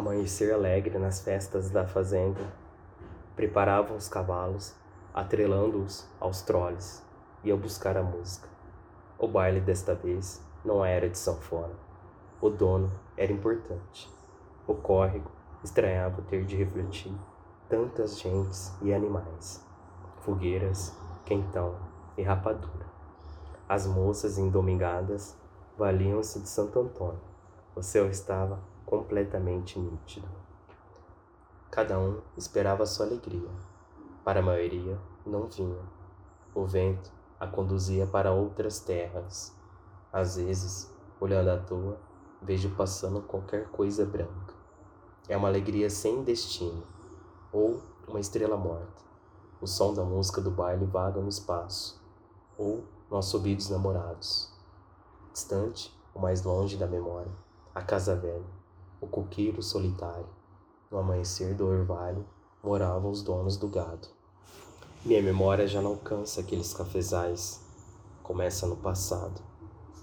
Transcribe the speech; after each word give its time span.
Amanhecer 0.00 0.50
alegre 0.50 0.98
nas 0.98 1.20
festas 1.20 1.68
da 1.68 1.86
fazenda, 1.86 2.40
preparavam 3.36 3.98
os 3.98 4.08
cavalos, 4.08 4.74
atrelando-os 5.12 6.08
aos 6.18 6.40
troles, 6.40 7.04
ia 7.44 7.54
buscar 7.54 7.98
a 7.98 8.02
música. 8.02 8.48
O 9.18 9.28
baile 9.28 9.60
desta 9.60 9.94
vez 9.94 10.42
não 10.64 10.82
era 10.82 11.06
de 11.06 11.18
sanfona. 11.18 11.74
O 12.40 12.48
dono 12.48 12.90
era 13.14 13.30
importante. 13.30 14.10
O 14.66 14.74
córrego 14.74 15.30
estranhava 15.62 16.22
ter 16.22 16.46
de 16.46 16.56
refletir 16.56 17.14
tantas 17.68 18.18
gentes 18.18 18.74
e 18.80 18.94
animais, 18.94 19.62
fogueiras, 20.22 20.96
quentão 21.26 21.76
e 22.16 22.22
rapadura. 22.22 22.86
As 23.68 23.86
moças 23.86 24.38
endomingadas 24.38 25.36
valiam-se 25.76 26.40
de 26.40 26.48
Santo 26.48 26.80
Antônio. 26.80 27.20
O 27.76 27.82
céu 27.82 28.08
estava 28.08 28.58
completamente 28.90 29.78
nítido. 29.78 30.26
Cada 31.70 31.96
um 31.96 32.20
esperava 32.36 32.84
sua 32.84 33.06
alegria. 33.06 33.48
Para 34.24 34.40
a 34.40 34.42
maioria, 34.42 34.98
não 35.24 35.46
vinha. 35.46 35.80
O 36.52 36.66
vento 36.66 37.12
a 37.38 37.46
conduzia 37.46 38.04
para 38.04 38.32
outras 38.32 38.80
terras. 38.80 39.56
Às 40.12 40.34
vezes, 40.34 40.92
olhando 41.20 41.50
à 41.50 41.56
toa, 41.56 42.00
vejo 42.42 42.74
passando 42.74 43.22
qualquer 43.22 43.68
coisa 43.68 44.04
branca. 44.04 44.54
É 45.28 45.36
uma 45.36 45.46
alegria 45.46 45.88
sem 45.88 46.24
destino, 46.24 46.82
ou 47.52 47.80
uma 48.08 48.18
estrela 48.18 48.56
morta. 48.56 49.04
O 49.60 49.68
som 49.68 49.94
da 49.94 50.02
música 50.02 50.40
do 50.40 50.50
baile 50.50 50.84
vaga 50.84 51.20
no 51.20 51.28
espaço, 51.28 52.02
ou 52.58 52.82
nossos 53.08 53.34
ouvidos 53.34 53.70
namorados. 53.70 54.52
Distante, 55.32 55.96
o 56.12 56.18
mais 56.18 56.42
longe 56.42 56.76
da 56.76 56.88
memória, 56.88 57.30
a 57.72 57.82
casa 57.82 58.16
velha, 58.16 58.59
o 59.00 59.06
coqueiro 59.06 59.62
solitário. 59.62 60.26
No 60.90 60.98
amanhecer 60.98 61.54
do 61.54 61.66
orvalho 61.66 62.24
moravam 62.62 63.10
os 63.10 63.22
donos 63.22 63.56
do 63.56 63.68
gado. 63.68 64.08
Minha 65.04 65.22
memória 65.22 65.66
já 65.66 65.80
não 65.80 65.92
alcança 65.92 66.40
aqueles 66.40 66.74
cafezais. 66.74 67.64
Começa 68.22 68.66
no 68.66 68.76
passado. 68.76 69.40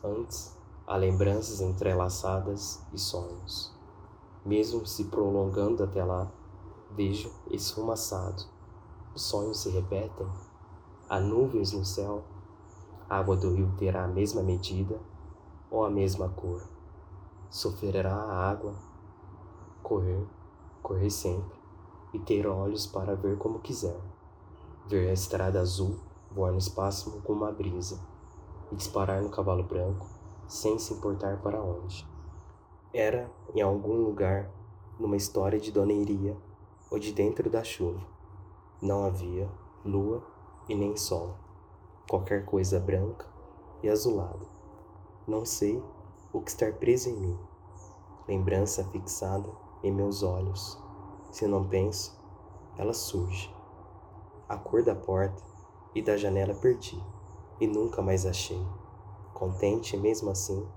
Antes, 0.03 0.55
há 0.87 0.97
lembranças 0.97 1.61
entrelaçadas 1.61 2.81
e 2.91 2.97
sonhos. 2.97 3.71
Mesmo 4.43 4.87
se 4.87 5.03
prolongando 5.05 5.83
até 5.83 6.03
lá, 6.03 6.31
vejo 6.91 7.31
esfumaçado. 7.51 8.43
Os 9.13 9.23
sonhos 9.23 9.59
se 9.59 9.69
repetem. 9.69 10.27
Há 11.09 11.19
nuvens 11.19 11.71
no 11.73 11.85
céu. 11.85 12.23
A 13.09 13.17
água 13.17 13.35
do 13.35 13.53
rio 13.53 13.71
terá 13.77 14.05
a 14.05 14.07
mesma 14.07 14.41
medida 14.41 14.99
ou 15.69 15.85
a 15.85 15.89
mesma 15.89 16.29
cor. 16.29 16.76
Sofrerá 17.49 18.13
a 18.13 18.49
água 18.49 18.75
correr, 19.87 20.27
correr 20.81 21.09
sempre, 21.09 21.57
e 22.13 22.19
ter 22.19 22.45
olhos 22.45 22.85
para 22.85 23.15
ver 23.15 23.37
como 23.37 23.59
quiser, 23.59 23.97
ver 24.85 25.09
a 25.09 25.13
estrada 25.13 25.61
azul 25.61 25.97
voar 26.29 26.51
no 26.51 26.57
espaço 26.57 27.21
com 27.21 27.33
uma 27.33 27.51
brisa, 27.51 27.99
e 28.69 28.75
disparar 28.75 29.21
no 29.21 29.29
cavalo 29.29 29.63
branco, 29.63 30.05
sem 30.45 30.77
se 30.77 30.93
importar 30.93 31.41
para 31.41 31.61
onde. 31.61 32.05
Era 32.93 33.31
em 33.55 33.61
algum 33.61 33.95
lugar, 34.03 34.51
numa 34.99 35.15
história 35.15 35.59
de 35.59 35.71
Dona 35.71 35.93
Iria, 35.93 36.35
ou 36.91 36.99
de 36.99 37.13
dentro 37.13 37.49
da 37.49 37.63
chuva. 37.63 38.01
Não 38.81 39.05
havia 39.05 39.49
lua 39.85 40.21
e 40.67 40.75
nem 40.75 40.97
sol, 40.97 41.35
qualquer 42.09 42.45
coisa 42.45 42.79
branca 42.79 43.25
e 43.81 43.89
azulada. 43.89 44.45
Não 45.25 45.45
sei 45.45 45.81
o 46.33 46.41
que 46.41 46.49
estar 46.49 46.73
preso 46.73 47.09
em 47.09 47.15
mim, 47.15 47.39
lembrança 48.27 48.83
fixada 48.85 49.49
em 49.83 49.91
meus 49.91 50.23
olhos. 50.23 50.77
Se 51.31 51.47
não 51.47 51.67
penso, 51.67 52.17
ela 52.77 52.93
surge. 52.93 53.53
A 54.49 54.57
cor 54.57 54.83
da 54.83 54.95
porta 54.95 55.43
e 55.95 56.01
da 56.01 56.17
janela 56.17 56.53
perdi 56.53 57.01
e 57.59 57.67
nunca 57.67 58.01
mais 58.01 58.25
achei. 58.25 58.61
Contente 59.33 59.95
mesmo 59.95 60.29
assim, 60.29 60.67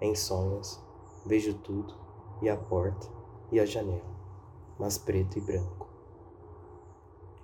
em 0.00 0.14
sonhos, 0.14 0.80
vejo 1.24 1.54
tudo 1.54 1.94
e 2.42 2.48
a 2.48 2.56
porta 2.56 3.06
e 3.52 3.60
a 3.60 3.66
janela, 3.66 4.16
mas 4.78 4.98
preto 4.98 5.38
e 5.38 5.40
branco. 5.40 5.88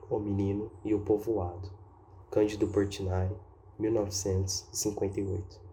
O 0.08 0.18
menino 0.18 0.70
e 0.84 0.94
o 0.94 1.00
povoado. 1.00 1.70
Cândido 2.30 2.68
Portinari, 2.68 3.36
1958. 3.78 5.65